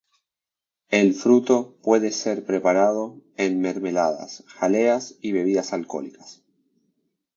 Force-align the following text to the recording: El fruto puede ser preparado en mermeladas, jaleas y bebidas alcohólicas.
El 0.89 1.13
fruto 1.13 1.77
puede 1.83 2.11
ser 2.11 2.43
preparado 2.43 3.21
en 3.37 3.61
mermeladas, 3.61 4.43
jaleas 4.47 5.15
y 5.21 5.31
bebidas 5.31 5.73
alcohólicas. 5.73 6.41